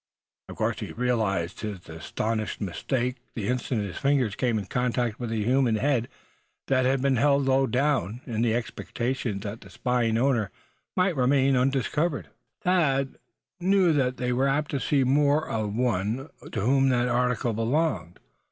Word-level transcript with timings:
Of 0.49 0.55
course 0.55 0.79
he 0.79 0.91
realized 0.93 1.59
his 1.59 1.87
astonishing 1.87 2.65
mistake 2.65 3.17
the 3.35 3.47
instant 3.47 3.81
his 3.83 3.97
fingers 3.99 4.33
came 4.33 4.57
in 4.57 4.65
contact 4.65 5.19
with 5.19 5.31
a 5.31 5.37
human 5.37 5.75
head 5.75 6.07
that 6.69 6.85
had 6.85 7.03
been 7.03 7.17
held 7.17 7.45
low 7.45 7.67
down, 7.67 8.21
in 8.25 8.41
the 8.41 8.55
expectation 8.55 9.41
that 9.41 9.61
the 9.61 9.69
spying 9.69 10.17
owner 10.17 10.49
might 10.97 11.15
remain 11.15 11.55
undiscovered. 11.55 12.29
Thad 12.61 13.19
knew 13.59 13.93
that 13.93 14.17
they 14.17 14.33
were 14.33 14.47
apt 14.47 14.71
to 14.71 14.79
see 14.79 15.03
more 15.03 15.47
of 15.47 15.75
the 15.75 15.79
one 15.79 16.29
to 16.51 16.61
whom 16.61 16.89
that 16.89 17.07
article 17.07 17.53
belonged. 17.53 18.17